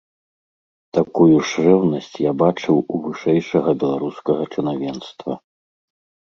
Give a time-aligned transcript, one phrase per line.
[0.97, 5.41] Такую ж рэўнасць я бачыў у вышэйшага беларускага чынавенства.